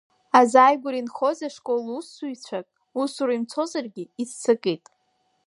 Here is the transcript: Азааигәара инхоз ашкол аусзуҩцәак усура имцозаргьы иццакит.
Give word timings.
Азааигәара 0.39 0.97
инхоз 0.99 1.37
ашкол 1.47 1.79
аусзуҩцәак 1.87 2.67
усура 3.01 3.33
имцозаргьы 3.37 4.03
иццакит. 4.21 4.85